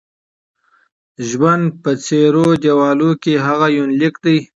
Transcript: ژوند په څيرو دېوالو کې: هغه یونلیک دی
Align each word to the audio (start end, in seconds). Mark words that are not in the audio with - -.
ژوند 1.29 1.65
په 1.81 1.91
څيرو 2.05 2.47
دېوالو 2.63 3.11
کې: 3.23 3.33
هغه 3.47 3.67
یونلیک 3.77 4.15
دی 4.23 4.37